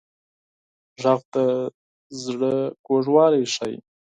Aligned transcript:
غږ 1.01 1.21
د 1.33 1.35
زړه 2.23 2.53
کوږوالی 2.85 3.43
ښيي 3.53 3.77